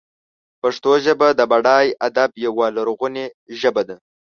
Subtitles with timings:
[0.61, 3.25] پښتو ژبه د بډای ادب یوه لرغونې
[3.61, 3.95] ژبه ده.